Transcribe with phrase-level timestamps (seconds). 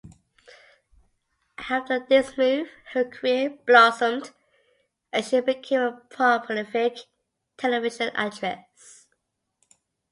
[1.69, 4.31] After this move, her career blossomed,
[5.13, 7.01] and she became a prolific
[7.59, 9.05] television actress.